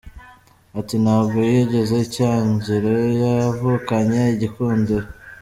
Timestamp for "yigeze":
1.51-1.95